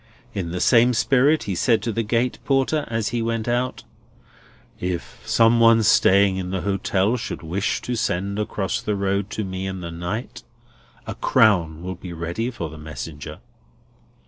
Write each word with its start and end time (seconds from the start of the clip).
In 0.33 0.49
the 0.49 0.59
same 0.59 0.95
spirit 0.95 1.43
he 1.43 1.53
said 1.53 1.83
to 1.83 1.91
the 1.91 2.01
gate 2.01 2.39
porter 2.43 2.85
as 2.87 3.09
he 3.09 3.21
went 3.21 3.47
out, 3.47 3.83
"If 4.79 5.21
some 5.25 5.59
one 5.59 5.83
staying 5.83 6.37
in 6.37 6.49
the 6.49 6.61
hotel 6.61 7.17
should 7.17 7.43
wish 7.43 7.81
to 7.83 7.95
send 7.95 8.39
across 8.39 8.81
the 8.81 8.95
road 8.95 9.29
to 9.29 9.43
me 9.43 9.67
in 9.67 9.81
the 9.81 9.91
night, 9.91 10.41
a 11.05 11.13
crown 11.13 11.83
will 11.83 11.93
be 11.93 12.13
ready 12.13 12.49
for 12.49 12.67
the 12.67 12.79
messenger." 12.79 13.41